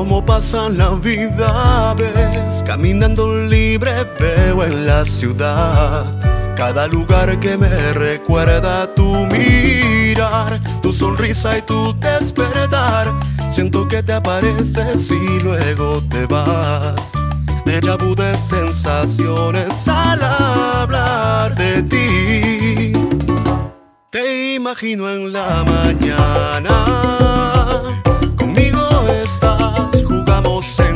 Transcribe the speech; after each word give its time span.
cómo 0.00 0.24
pasa 0.24 0.70
la 0.70 0.88
vida, 0.94 1.94
ves, 1.94 2.62
caminando 2.64 3.36
libre 3.36 3.92
veo 4.18 4.64
en 4.64 4.86
la 4.86 5.04
ciudad. 5.04 6.06
Cada 6.56 6.86
lugar 6.86 7.38
que 7.38 7.58
me 7.58 7.68
recuerda 7.92 8.94
tu 8.94 9.26
mirar, 9.26 10.58
tu 10.80 10.90
sonrisa 10.90 11.58
y 11.58 11.60
tu 11.60 11.92
despertar. 12.00 13.12
Siento 13.50 13.86
que 13.88 14.02
te 14.02 14.14
apareces 14.14 15.10
y 15.10 15.38
luego 15.40 16.02
te 16.08 16.24
vas. 16.24 17.12
Deja 17.66 17.96
vu 17.96 18.14
de 18.14 18.38
sensaciones 18.38 19.86
al 19.86 20.22
hablar 20.22 21.54
de 21.56 21.82
ti. 21.82 22.92
Te 24.08 24.54
imagino 24.54 25.10
en 25.10 25.30
la 25.30 25.62
mañana 25.64 27.19
12 30.50 30.89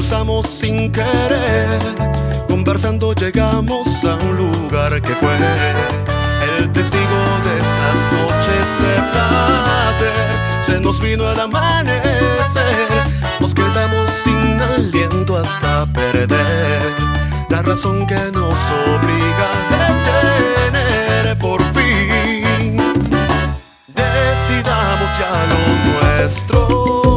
cruzamos 0.00 0.46
sin 0.46 0.90
querer. 0.90 1.78
Conversando 2.48 3.12
llegamos 3.12 3.86
a 4.06 4.14
un 4.14 4.34
lugar 4.34 5.02
que 5.02 5.14
fue 5.14 5.36
el 6.56 6.70
testigo 6.72 7.20
de 7.44 7.54
esas 7.64 7.98
noches 8.10 8.66
de 8.80 8.94
placer. 9.12 10.28
Se 10.64 10.80
nos 10.80 11.02
vino 11.02 11.30
el 11.30 11.38
amanecer, 11.38 12.88
nos 13.40 13.54
quedamos 13.54 14.10
sin 14.24 14.58
aliento 14.58 15.36
hasta 15.36 15.84
perder 15.92 16.80
la 17.50 17.60
razón 17.60 18.06
que 18.06 18.20
nos 18.32 18.58
obliga 18.96 19.48
a 19.52 19.92
detener 20.72 21.36
por 21.36 21.60
fin. 21.74 22.78
Decidamos 23.94 25.10
ya 25.18 25.30
lo 25.50 26.24
nuestro. 26.24 27.09